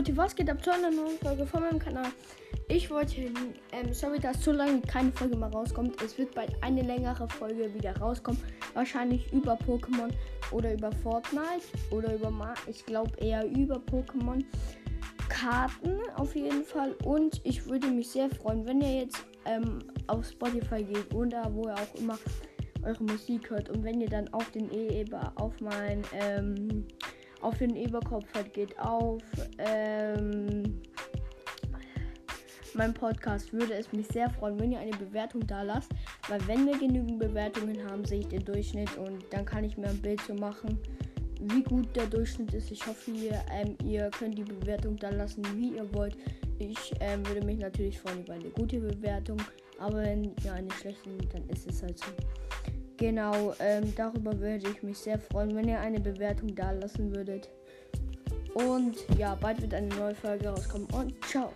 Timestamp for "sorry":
3.92-4.18